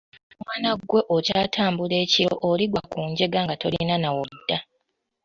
[0.43, 4.57] Mwana ggwe okyatambula ekiro oligwa ku njega nga tolina na wodda.